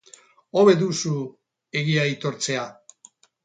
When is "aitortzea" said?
2.09-2.69